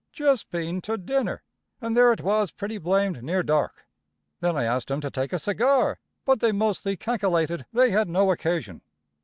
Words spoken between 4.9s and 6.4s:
to take a cigar, but